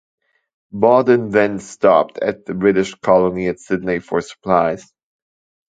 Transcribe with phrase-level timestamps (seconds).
[0.73, 4.91] Baudin then stopped at the British colony at Sydney for supplies.